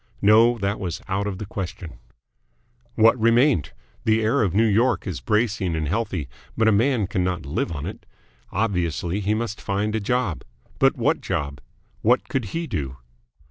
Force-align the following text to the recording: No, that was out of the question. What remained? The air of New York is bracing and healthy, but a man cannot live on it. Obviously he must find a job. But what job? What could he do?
No, 0.23 0.57
that 0.57 0.79
was 0.79 0.99
out 1.07 1.27
of 1.27 1.37
the 1.37 1.45
question. 1.45 1.99
What 2.95 3.15
remained? 3.19 3.71
The 4.03 4.23
air 4.23 4.41
of 4.41 4.55
New 4.55 4.65
York 4.65 5.05
is 5.05 5.21
bracing 5.21 5.75
and 5.75 5.87
healthy, 5.87 6.27
but 6.57 6.67
a 6.67 6.71
man 6.71 7.05
cannot 7.05 7.45
live 7.45 7.71
on 7.71 7.85
it. 7.85 8.07
Obviously 8.51 9.19
he 9.19 9.35
must 9.35 9.61
find 9.61 9.93
a 9.93 9.99
job. 9.99 10.43
But 10.79 10.97
what 10.97 11.21
job? 11.21 11.61
What 12.01 12.27
could 12.29 12.45
he 12.45 12.65
do? 12.65 12.97